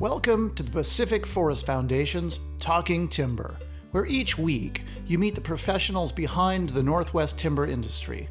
[0.00, 3.54] Welcome to the Pacific Forest Foundation's Talking Timber,
[3.92, 8.28] where each week you meet the professionals behind the Northwest timber industry.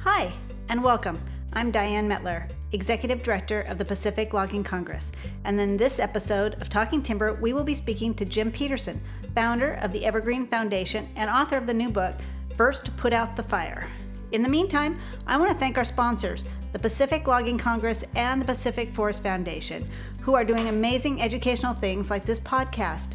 [0.00, 0.30] Hi,
[0.68, 1.18] and welcome.
[1.54, 5.12] I'm Diane Metler, Executive Director of the Pacific Logging Congress.
[5.44, 9.00] And in this episode of Talking Timber, we will be speaking to Jim Peterson,
[9.34, 12.16] founder of the Evergreen Foundation and author of the new book,
[12.54, 13.88] First Put Out the Fire.
[14.32, 18.46] In the meantime, I want to thank our sponsors, the Pacific Logging Congress and the
[18.46, 19.86] Pacific Forest Foundation,
[20.22, 23.08] who are doing amazing educational things like this podcast.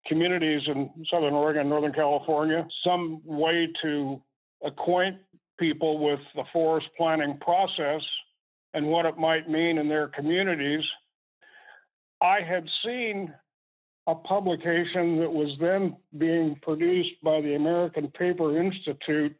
[0.06, 4.20] communities in Southern Oregon, Northern California, some way to
[4.64, 5.16] acquaint
[5.58, 8.02] people with the forest planning process
[8.74, 10.84] and what it might mean in their communities.
[12.22, 13.32] I had seen
[14.06, 19.36] a publication that was then being produced by the American Paper Institute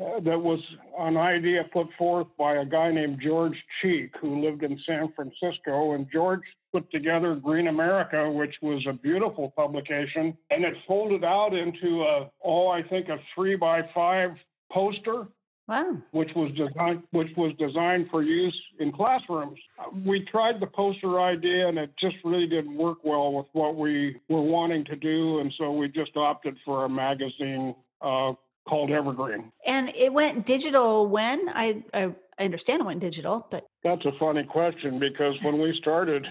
[0.00, 0.60] uh, that was
[0.98, 5.92] an idea put forth by a guy named George Cheek, who lived in San Francisco.
[5.92, 6.42] And George
[6.72, 12.30] put together Green America, which was a beautiful publication, and it folded out into a,
[12.44, 14.30] oh, I think a three by five
[14.70, 15.26] poster.
[15.68, 15.98] Wow.
[16.10, 19.58] Which was designed, which was designed for use in classrooms.
[20.04, 24.16] We tried the poster idea, and it just really didn't work well with what we
[24.28, 28.32] were wanting to do, and so we just opted for a magazine uh,
[28.68, 29.52] called Evergreen.
[29.64, 31.48] And it went digital when?
[31.50, 35.76] I, I I understand it went digital, but that's a funny question because when we
[35.76, 36.26] started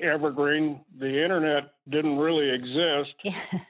[0.00, 3.14] Evergreen, the internet didn't really exist.
[3.24, 3.60] Yeah.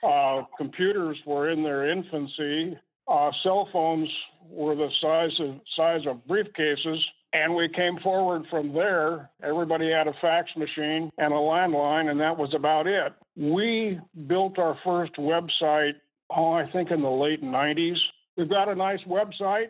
[0.00, 2.78] Uh, computers were in their infancy.
[3.08, 4.08] Uh, cell phones
[4.50, 6.98] were the size of size of briefcases,
[7.32, 9.30] and we came forward from there.
[9.42, 13.12] Everybody had a fax machine and a landline, and that was about it.
[13.36, 15.94] We built our first website,
[16.30, 17.96] oh, I think in the late 90s.
[18.36, 19.68] We've got a nice website.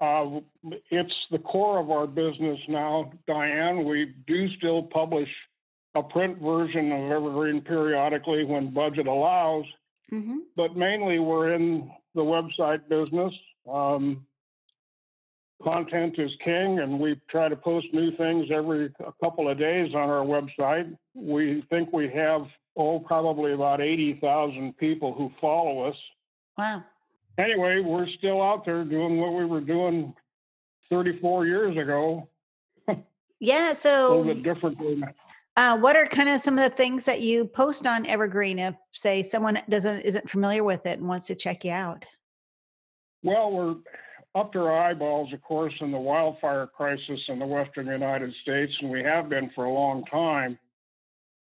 [0.00, 0.40] Uh,
[0.90, 3.84] it's the core of our business now, Diane.
[3.84, 5.28] We do still publish
[5.94, 9.64] a print version of Evergreen periodically when budget allows,
[10.12, 10.38] mm-hmm.
[10.56, 13.32] but mainly we're in the website business.
[13.70, 14.26] Um,
[15.62, 19.94] content is king, and we try to post new things every a couple of days
[19.94, 20.96] on our website.
[21.14, 22.46] We think we have
[22.76, 25.96] oh probably about eighty thousand people who follow us.
[26.58, 26.84] Wow.
[27.38, 30.12] Anyway, we're still out there doing what we were doing
[30.90, 32.28] 34 years ago.
[33.44, 34.78] Yeah, so a little bit different.
[35.56, 38.74] Uh, what are kind of some of the things that you post on Evergreen if,
[38.90, 42.06] say, someone doesn't isn't familiar with it and wants to check you out?
[43.22, 43.76] Well, we're
[44.34, 48.72] up to our eyeballs, of course, in the wildfire crisis in the western United States,
[48.80, 50.58] and we have been for a long time.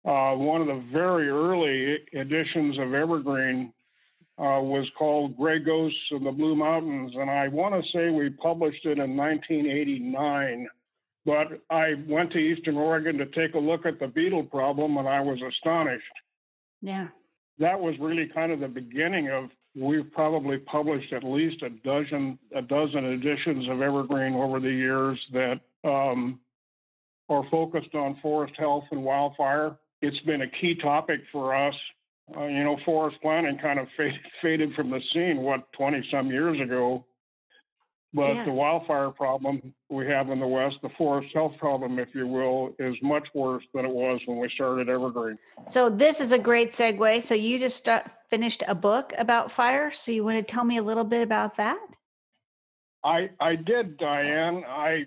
[0.05, 3.73] Uh, one of the very early editions of Evergreen
[4.37, 8.29] uh, was called Gray Ghosts of the Blue Mountains, and I want to say we
[8.29, 10.67] published it in 1989.
[11.25, 15.07] But I went to Eastern Oregon to take a look at the beetle problem, and
[15.07, 16.03] I was astonished.
[16.81, 17.07] Yeah.
[17.57, 19.49] That was really kind of the beginning of.
[19.77, 25.19] We've probably published at least a dozen a dozen editions of Evergreen over the years
[25.33, 26.39] that um,
[27.27, 29.75] are focused on forest health and wildfire.
[30.01, 31.75] It's been a key topic for us.
[32.35, 36.27] Uh, you know, forest planning kind of faded, faded from the scene, what, 20 some
[36.27, 37.05] years ago.
[38.13, 38.45] But Yeah.
[38.45, 42.73] the wildfire problem we have in the West, the forest health problem, if you will,
[42.79, 45.37] is much worse than it was when we started Evergreen.
[45.67, 47.23] So this is a great segue.
[47.23, 47.89] So you just
[48.29, 49.91] finished a book about fire.
[49.91, 51.79] So you want to tell me a little bit about that?
[53.03, 54.63] I I did, Diane.
[54.67, 55.05] I,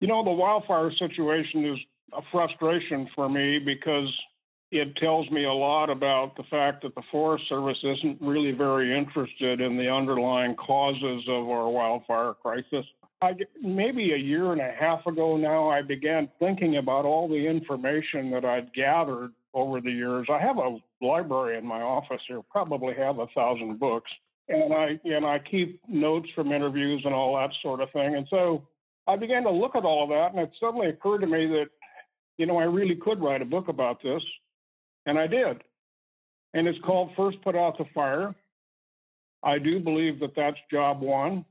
[0.00, 1.78] you know, the wildfire situation is
[2.12, 4.08] a frustration for me because
[4.72, 8.96] it tells me a lot about the fact that the Forest Service isn't really very
[8.96, 12.84] interested in the underlying causes of our wildfire crisis.
[13.20, 17.46] I, maybe a year and a half ago now, I began thinking about all the
[17.46, 20.26] information that I'd gathered over the years.
[20.28, 24.10] I have a library in my office here, probably have a thousand books
[24.48, 28.14] and I and I keep notes from interviews and all that sort of thing.
[28.14, 28.66] And so
[29.06, 31.66] I began to look at all of that, and it suddenly occurred to me that,
[32.38, 34.22] you know, I really could write a book about this,
[35.06, 35.62] and I did.
[36.54, 38.34] And it's called First Put Out the Fire.
[39.42, 41.44] I do believe that that's job one.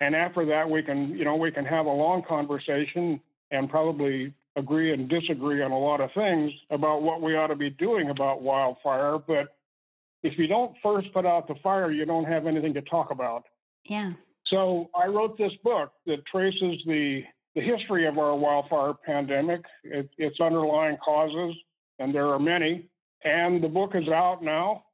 [0.00, 3.20] And after that, we can, you know, we can have a long conversation
[3.50, 7.56] and probably agree and disagree on a lot of things about what we ought to
[7.56, 9.18] be doing about wildfire.
[9.18, 9.56] But
[10.22, 13.44] if you don't first put out the fire, you don't have anything to talk about.
[13.84, 14.12] Yeah.
[14.46, 17.22] So I wrote this book that traces the
[17.54, 21.56] the history of our wildfire pandemic, it, its underlying causes,
[21.98, 22.88] and there are many.
[23.24, 24.84] And the book is out now.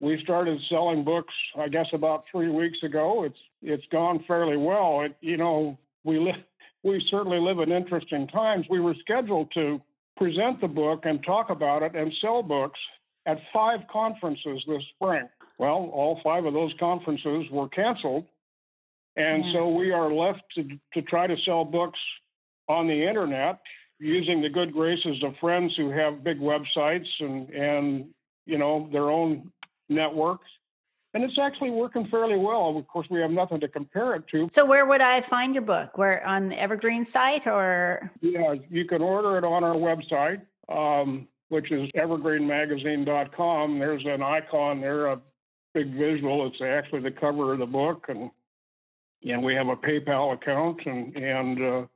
[0.00, 3.24] We started selling books, I guess, about three weeks ago.
[3.24, 5.02] It's it's gone fairly well.
[5.02, 6.34] It, you know, we live
[6.82, 8.66] we certainly live in interesting times.
[8.68, 9.80] We were scheduled to
[10.16, 12.78] present the book and talk about it and sell books
[13.26, 15.28] at five conferences this spring.
[15.58, 18.26] Well, all five of those conferences were canceled.
[19.16, 19.52] And Yeah.
[19.54, 21.98] so we are left to, to try to sell books
[22.68, 23.60] on the internet
[23.98, 28.06] using the good graces of friends who have big websites and, and
[28.44, 29.50] you know, their own
[29.88, 30.46] networks.
[31.14, 32.76] And it's actually working fairly well.
[32.76, 34.48] Of course, we have nothing to compare it to.
[34.50, 35.96] So where would I find your book?
[35.96, 38.10] Where on the Evergreen site or?
[38.20, 43.78] Yeah, you can order it on our website, um, which is evergreenmagazine.com.
[43.78, 45.18] There's an icon there, a
[45.72, 46.46] big visual.
[46.48, 48.30] It's actually the cover of the book, and
[49.26, 51.86] and we have a PayPal account, and and uh,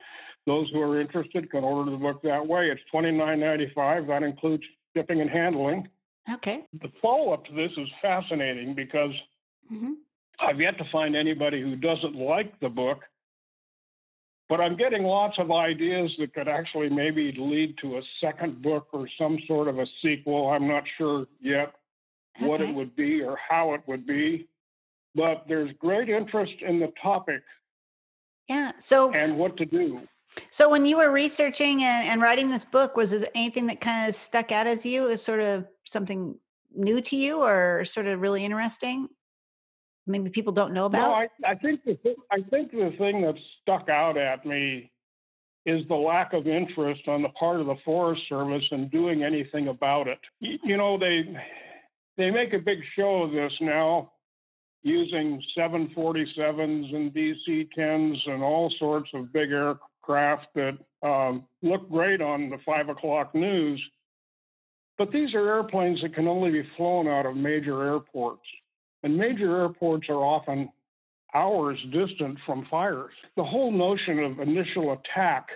[0.47, 2.71] those who are interested can order the book that way.
[2.71, 4.07] It's twenty nine ninety five.
[4.07, 4.65] That includes
[4.97, 5.89] shipping and handling.
[6.33, 6.65] Okay.
[6.81, 9.13] The follow up to this is fascinating because
[9.69, 9.93] hmm
[10.43, 13.01] I've yet to find anybody who doesn't like the book,
[14.49, 18.89] but I'm getting lots of ideas that could actually maybe lead to a second book
[18.93, 20.49] or some sort of a sequel.
[20.49, 21.75] I'm not sure yet
[22.39, 24.49] what it would be or how it would be,
[25.15, 27.43] but there's great interest in the topic
[28.49, 28.73] Yeah.
[28.79, 30.09] So and what to do.
[30.51, 34.09] So when you were researching and, and writing this book, was there anything that kind
[34.09, 36.37] of stuck out as you as sort of something
[36.75, 39.09] new to you or sort of really interesting?
[40.07, 41.09] Maybe people don't know about?
[41.09, 44.91] No, I, I think the th- I think the thing that stuck out at me
[45.67, 49.69] is the lack of interest on the part of the Forest Service in doing anything
[49.69, 50.19] about it.
[50.41, 51.37] Y- You know, they
[52.17, 54.13] they make a big show of this now,
[54.83, 62.51] using 747s and DC-10s and all sorts of big aircraft that um, look great on
[62.51, 63.81] the five o'clock news.
[64.99, 68.43] But these are airplanes that can only be flown out of major airports.
[69.03, 70.69] And major airports are often
[71.35, 73.13] hours distant from fires.
[73.37, 75.47] The whole notion of initial attack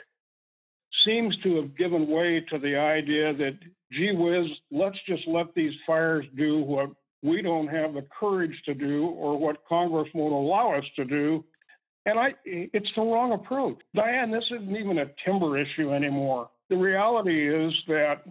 [1.04, 3.58] seems to have given way to the idea that,
[3.92, 6.90] gee whiz, let's just let these fires do what
[7.22, 11.44] we don't have the courage to do or what Congress won't allow us to do.
[12.06, 13.78] And I, it's the wrong approach.
[13.94, 16.50] Diane, this isn't even a timber issue anymore.
[16.68, 18.24] The reality is that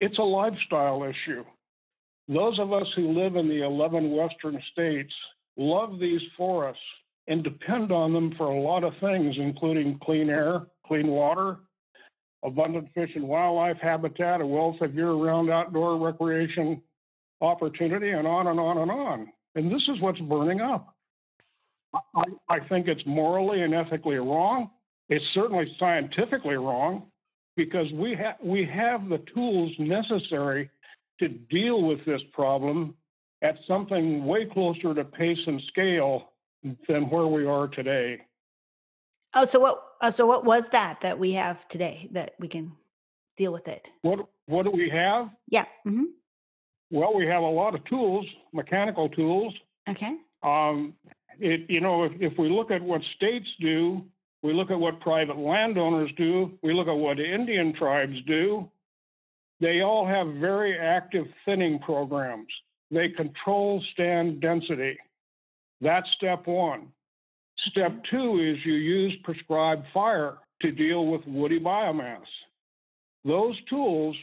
[0.00, 1.44] it's a lifestyle issue.
[2.28, 5.12] Those of us who live in the 11 western states
[5.56, 6.82] love these forests
[7.28, 11.58] and depend on them for a lot of things, including clean air, clean water,
[12.44, 16.80] abundant fish and wildlife habitat, a wealth of year round outdoor recreation
[17.40, 19.28] opportunity, and on and on and on.
[19.54, 20.95] And this is what's burning up.
[21.94, 24.70] I, I think it's morally and ethically wrong.
[25.08, 27.04] It's certainly scientifically wrong
[27.56, 30.70] because we, ha- we have the tools necessary
[31.20, 32.94] to deal with this problem
[33.42, 36.32] at something way closer to pace and scale
[36.88, 38.20] than where we are today.
[39.34, 39.82] Oh, so what?
[40.00, 42.72] Uh, so what was that that we have today that we can
[43.36, 43.90] deal with it?
[44.02, 45.30] What what do we have?
[45.48, 45.66] Yeah.
[45.84, 46.04] hmm
[46.90, 49.54] Well, we have a lot of tools, mechanical tools.
[49.88, 50.16] Okay.
[50.42, 50.94] Um,
[51.40, 54.02] it you know if, if we look at what states do
[54.42, 56.52] We look at what private landowners do.
[56.62, 58.70] We look at what Indian tribes do.
[59.60, 62.46] They all have very active thinning programs.
[62.90, 64.98] They control stand density.
[65.80, 66.88] That's step one.
[67.70, 72.26] Step two is you use prescribed fire to deal with woody biomass.
[73.24, 74.16] Those tools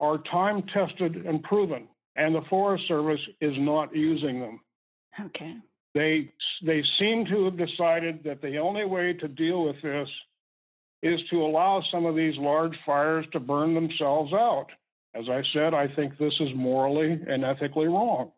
[0.00, 4.60] are time tested and proven, and the Forest Service is not using them.
[5.18, 5.56] Okay.
[5.94, 6.32] They,
[6.62, 10.08] they seem to have decided that the only way to deal with this
[11.02, 14.66] is to allow some of these large fires to burn themselves out.
[15.14, 18.30] As I said, I think this is morally and ethically wrong.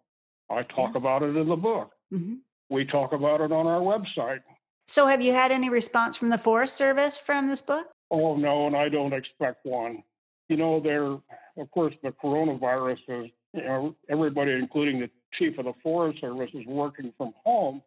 [0.49, 0.99] I talk Yeah.
[0.99, 1.93] about it in the book.
[2.11, 2.37] hmm
[2.71, 4.41] We talk about it on our website.
[4.87, 7.89] So, have you had any response from the Forest Service from this book?
[8.11, 10.03] Oh, no, and I don't expect one.
[10.49, 15.65] You know, there, of course, the coronavirus is, you know, everybody, including the chief of
[15.65, 17.83] the Forest Service, is working from home.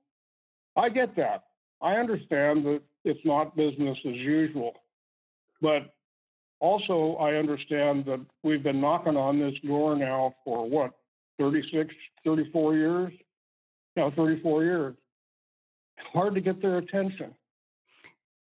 [0.76, 1.46] I get that.
[1.82, 4.74] I understand that it's not business as usual.
[5.62, 5.94] But
[6.60, 10.92] also, I understand that we've been knocking on this door now for what,
[11.40, 13.14] 36, 34 years?
[13.96, 14.96] No, 34 years.
[16.14, 17.34] Hard to get their attention.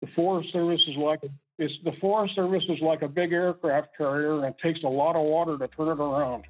[0.00, 1.20] The Forest Service is like
[1.58, 5.16] it's the Forest Service is like a big aircraft carrier and it takes a lot
[5.16, 6.44] of water to turn it around.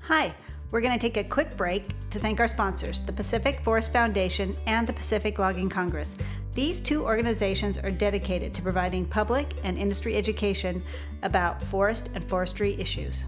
[0.00, 0.34] Hi,
[0.72, 4.56] we're going to take a quick break to thank our sponsors, the Pacific Forest Foundation
[4.66, 6.16] and the Pacific Logging Congress.
[6.54, 10.82] These two organizations are dedicated to providing public and industry education
[11.22, 13.24] about forest and forestry issues.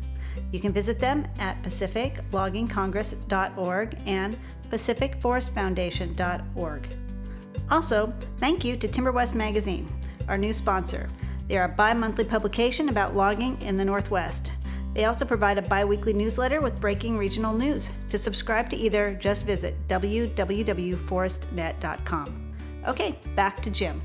[0.53, 4.39] You can visit them at pacificloggingcongress.org and
[4.71, 6.89] pacificforestfoundation.org.
[7.71, 9.87] Also, thank you to Timber West Magazine,
[10.29, 11.09] our new sponsor.
[11.49, 14.53] They are a bi monthly publication about logging in the Northwest.
[14.95, 17.91] They also provide a bi weekly newsletter with breaking regional news.
[18.11, 22.55] To subscribe to either, just visit www.forestnet.com.
[22.87, 24.01] Okay, back to Jim.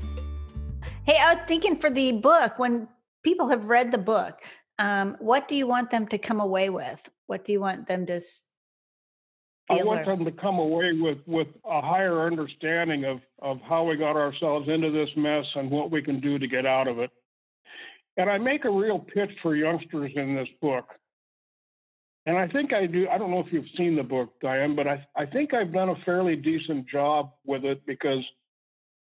[1.04, 2.88] Hey, I was thinking for the book, when
[3.22, 4.40] people have read the book,
[4.78, 7.06] um, what do you want them to come away with?
[7.26, 8.22] What do you want them to
[9.70, 13.84] I want or- them to come away with, with a higher understanding of, of how
[13.84, 16.98] we got ourselves into this mess and what we can do to get out of
[16.98, 17.10] it.
[18.20, 20.84] And I make a real pitch for youngsters in this book.
[22.26, 24.86] And I think I do, I don't know if you've seen the book, Diane, but
[24.86, 28.22] I, I think I've done a fairly decent job with it because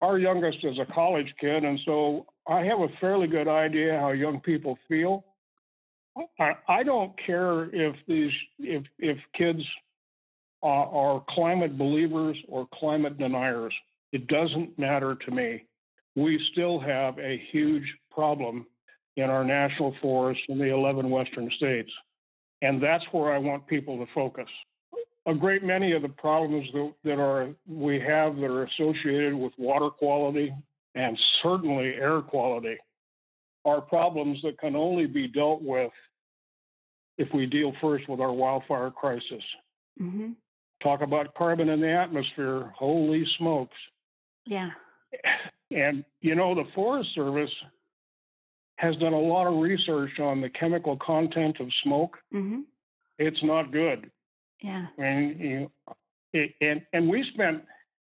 [0.02, 1.62] our youngest is a college kid.
[1.62, 5.24] And so I have a fairly good idea how young people feel.
[6.40, 9.62] I, I don't care if these, if, if kids
[10.64, 13.74] are, are climate believers or climate deniers.
[14.10, 15.66] It doesn't matter to me.
[16.16, 18.66] We still have a huge problem
[19.16, 21.90] in our national forests in the 11 western states.
[22.62, 24.48] And that's where I want people to focus.
[25.26, 29.52] A great many of the problems that, that are we have that are associated with
[29.56, 30.52] water quality
[30.94, 32.76] and certainly air quality
[33.64, 35.90] are problems that can only be dealt with
[37.16, 39.42] if we deal first with our wildfire crisis
[40.00, 40.34] Mhm.
[40.82, 42.72] talk about carbon in the atmosphere.
[42.76, 43.76] Holy smokes.
[44.44, 44.72] Yeah.
[45.70, 47.50] And, you know, the Forest Service
[48.76, 52.18] has done a lot of research on the chemical content of smoke.
[52.32, 52.60] hmm
[53.18, 54.10] It's not good.
[54.60, 54.86] Yeah.
[54.98, 55.96] And, you know,
[56.32, 57.64] it, and, and we spent,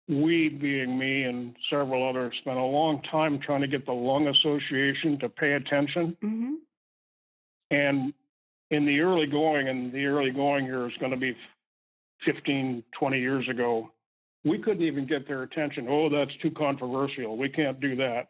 [0.07, 4.27] we being me and several others, spent a long time trying to get the Lung
[4.27, 6.17] Association to pay attention.
[6.21, 6.55] hmm
[7.71, 8.13] And
[8.71, 11.35] in the early going, and the early going here is going to be
[12.25, 13.91] 15, 20 years ago,
[14.43, 15.87] we couldn't even get their attention.
[15.89, 17.37] Oh, that's too controversial.
[17.37, 18.29] We can't do that.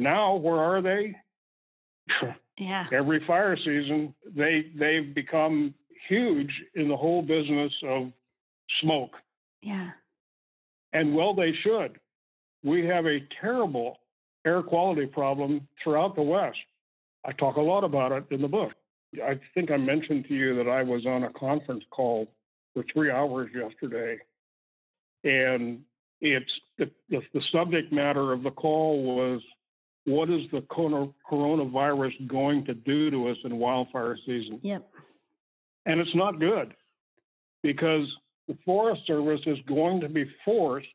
[0.00, 1.14] Now, where are they?
[2.58, 2.86] Yeah.
[2.90, 5.74] Every fire season, they they've become
[6.08, 8.10] huge in the whole business of
[8.80, 9.14] smoke,
[9.62, 9.90] Yeah.
[10.92, 12.00] and well, they should.
[12.64, 13.98] We have a terrible
[14.46, 16.58] air quality problem throughout the West.
[17.24, 18.72] I talk a lot about it in the book.
[19.22, 22.32] I think I mentioned to you that I was on a conference call
[22.72, 24.18] for three hours yesterday.
[25.24, 25.82] And
[26.20, 29.42] it's the, the, the subject matter of the call was
[30.10, 34.58] what is the coronavirus going to do to us in wildfire season?
[34.62, 34.88] Yep.
[35.86, 36.74] And it's not good
[37.62, 38.06] because
[38.48, 40.86] the Forest Service is going to be forced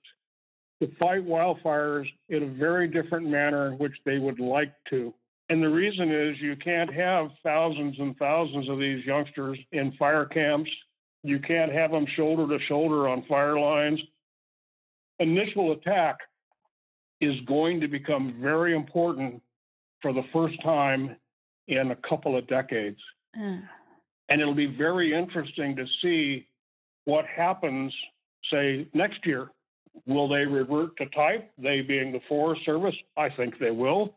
[0.81, 5.13] to fight wildfires in a very different manner in which they would like to.
[5.49, 10.25] And the reason is you can't have thousands and thousands of these youngsters in fire
[10.25, 10.69] camps.
[11.23, 14.01] You can't have them shoulder to shoulder on fire lines.
[15.19, 16.17] Initial attack
[17.21, 19.41] is going to become very important
[20.01, 21.15] for the first time
[21.67, 22.99] in a couple of decades.
[23.39, 23.57] Uh,
[24.29, 26.47] And it'll be very interesting to see
[27.05, 27.93] what happens,
[28.51, 29.51] say, next year
[30.07, 31.51] will they revert to type?
[31.57, 34.15] They being the Forest Service, I think they will,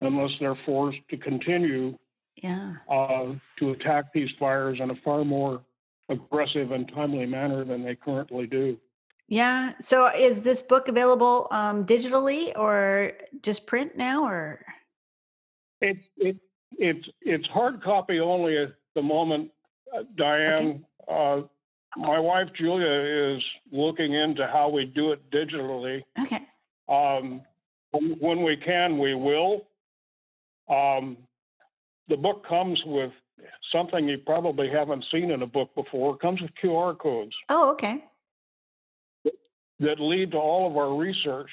[0.00, 1.96] unless they're forced to continue
[2.36, 2.76] Yeah.
[2.88, 5.62] uh, to attack these fires in a far more
[6.08, 8.78] aggressive and timely manner than they currently do.
[9.32, 9.72] Yeah.
[9.80, 14.62] So is this book available um, digitally or just print now or?
[15.80, 16.36] It, it,
[16.72, 19.50] it's, it's hard copy only at the moment,
[19.96, 20.84] uh, Diane.
[21.08, 21.40] Uh,
[21.96, 26.02] my wife Julia is looking into how we do it digitally.
[26.20, 26.42] Okay.
[26.90, 27.40] Um,
[27.92, 29.66] when, when we can, we will.
[30.68, 31.16] Um,
[32.08, 33.12] the book comes with
[33.72, 36.16] something you probably haven't seen in a book before.
[36.16, 38.04] It comes with QR codes Oh, okay.
[39.82, 41.50] That lead to all of our research.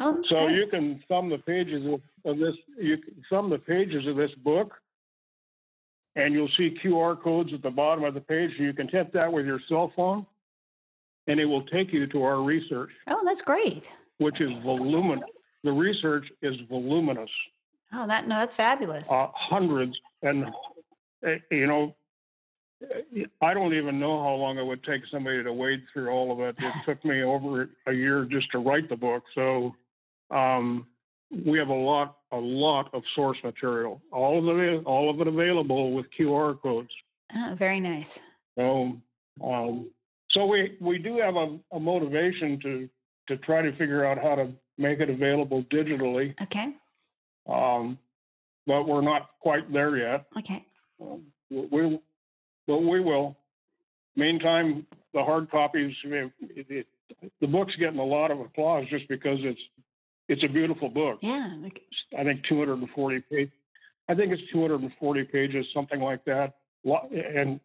[0.00, 1.84] Oh, So you can thumb the pages
[2.24, 4.74] of, this, you can thumb the pages of this book,
[6.16, 8.52] and you'll see QR codes at the bottom of the page.
[8.58, 10.24] You can tap that with your cell phone,
[11.26, 13.90] and it will take you to our research, Oh, that's great.
[14.18, 15.28] which is voluminous.
[15.64, 17.30] The research is voluminous,
[17.92, 19.08] Oh, that no, that's fabulous.
[19.10, 20.46] uh, hundreds, and
[21.26, 21.94] uh, you know,
[23.40, 26.40] I don't even know how long it would take somebody to wade through all of
[26.40, 26.56] it.
[26.58, 29.74] It took me over a year just to write the book, so
[30.30, 30.86] um,
[31.30, 34.00] we have a lot, a lot of source material.
[34.12, 36.90] All of it, all of it available with QR codes.
[37.36, 38.18] Oh, very nice.
[38.56, 38.96] So,
[39.44, 39.90] um,
[40.30, 42.88] so we we do have a, a motivation to
[43.28, 46.72] to try to figure out how to make it available digitally, Okay.
[47.48, 47.98] um,
[48.66, 50.26] but we're not quite there yet.
[50.38, 50.64] Okay.
[51.00, 52.00] Um, we,
[52.68, 53.36] but we will.
[54.14, 56.86] Meantime, the hard copies, it, it,
[57.40, 59.60] the book's getting a lot of applause just because it's
[60.28, 61.18] it's a beautiful book.
[61.22, 61.56] Yeah.
[61.60, 61.80] like-
[62.16, 63.52] I think 240 pages.
[64.08, 67.60] I think it's 240 pages, something like that, and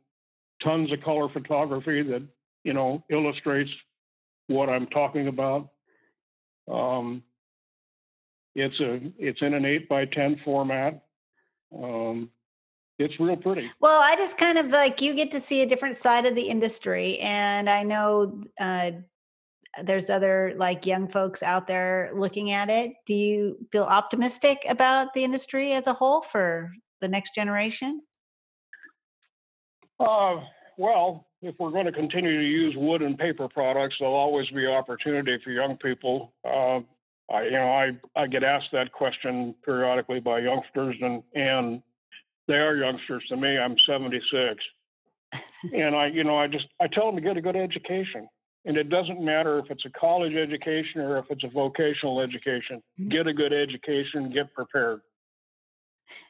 [0.63, 2.23] tons of color photography that
[2.63, 3.69] you know illustrates
[4.47, 5.69] what I'm talking about.
[6.69, 7.23] Um,
[8.55, 11.03] it's a it's in an eight by ten format.
[11.75, 12.29] Um,
[13.03, 13.71] it's real pretty.
[13.79, 16.41] Well, I just kind of like you get to see a different side of the
[16.41, 18.91] industry, and I know uh,
[19.81, 22.93] there's other like young folks out there looking at it.
[23.05, 28.01] Do you feel optimistic about the industry as a whole for the next generation?
[29.99, 30.41] Uh,
[30.77, 34.65] well, if we're going to continue to use wood and paper products, there'll always be
[34.65, 36.33] opportunity for young people.
[36.45, 36.79] Uh,
[37.33, 41.81] I, you know, I, I get asked that question periodically by youngsters, and and
[42.47, 43.57] they are youngsters to me.
[43.57, 44.63] I'm 76,
[45.73, 48.27] and I, you know, I just I tell them to get a good education,
[48.65, 52.81] and it doesn't matter if it's a college education or if it's a vocational education.
[52.99, 53.09] Mhm.
[53.09, 55.01] Get a good education, get prepared.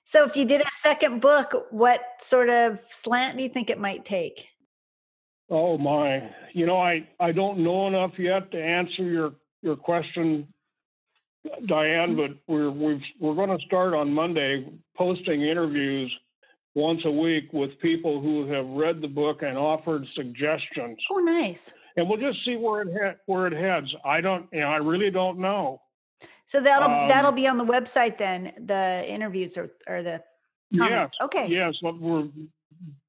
[0.06, 3.80] So, if you did a second book, what sort of slant do you think it
[3.80, 4.47] might take?
[5.49, 10.47] Oh my, you know, I, I don't know enough yet to answer your, your question,
[11.66, 16.12] Diane, but we're, we've, we're going to start on Monday posting interviews
[16.76, 20.98] once a week with people who have read the book and offered suggestions.
[21.12, 21.74] Oh, nice.
[21.98, 23.94] And we'll just see where it where it heads.
[24.04, 25.80] I don't, you know, I really don't know.
[26.48, 28.54] So that'll that'll Um, be on the website then.
[28.66, 30.24] The interviews or or the
[30.72, 31.12] Yes.
[31.22, 32.28] Okay, yes, but we're,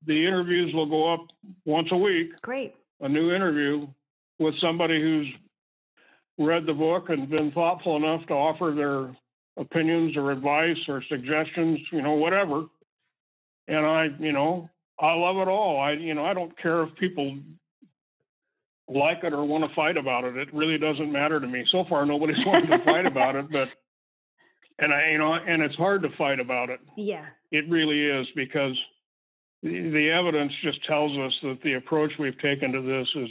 [0.06, 1.26] the interviews will go up
[1.64, 2.32] once a week.
[2.42, 2.74] great.
[3.00, 3.86] a new interview
[4.38, 5.28] with somebody who's
[6.38, 9.16] read the book and been thoughtful enough to offer their
[9.62, 12.64] opinions or advice or suggestions, you know, whatever.
[13.68, 14.68] And I, you know,
[14.98, 15.80] I love it all.
[15.80, 17.38] I, you know, I don't care if people
[18.88, 20.36] like it or want to fight about it.
[20.36, 21.64] It really doesn't matter to me.
[21.70, 23.74] So far, nobody's wanted to fight about it, but,
[24.78, 26.80] and I, you know, and it's hard to fight about it.
[26.96, 27.26] Yeah.
[27.50, 28.76] It really is because
[29.62, 33.30] the, the evidence just tells us that the approach we've taken to this is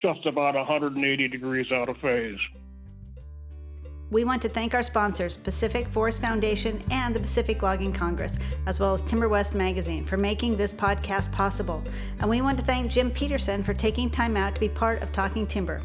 [0.00, 2.38] just about 180 degrees out of phase.
[4.10, 8.80] We want to thank our sponsors, Pacific Forest Foundation and the Pacific Logging Congress, as
[8.80, 11.84] well as Timber West Magazine, for making this podcast possible.
[12.20, 15.12] And we want to thank Jim Peterson for taking time out to be part of
[15.12, 15.82] Talking Timber.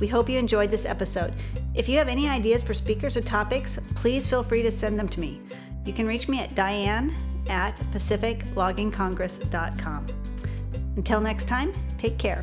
[0.00, 1.34] We hope you enjoyed this episode.
[1.74, 5.10] If you have any ideas for speakers or topics, please feel free to send them
[5.10, 5.42] to me.
[5.84, 7.14] You can reach me at diane
[7.50, 10.06] at pacificloggingcongress.com.
[10.96, 12.40] Until next time, take care.